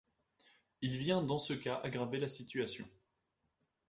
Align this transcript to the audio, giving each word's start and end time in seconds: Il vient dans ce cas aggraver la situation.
Il 0.81 0.97
vient 0.97 1.21
dans 1.21 1.37
ce 1.37 1.53
cas 1.53 1.75
aggraver 1.83 2.19
la 2.19 2.27
situation. 2.27 2.89